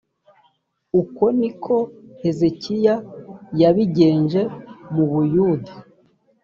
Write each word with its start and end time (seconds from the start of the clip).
uko 1.01 1.23
ni 1.39 1.49
ko 1.63 1.75
hezekiya 2.21 2.95
yabigenje 3.61 4.41
mu 4.93 5.03
buyuda 5.11 5.73